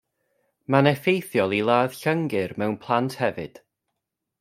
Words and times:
Mae'n 0.75 0.89
effeithiol 0.91 1.53
i 1.59 1.61
ladd 1.69 1.99
llyngyr 2.01 2.57
mewn 2.65 2.77
plant 2.87 3.23
hefyd. 3.25 3.65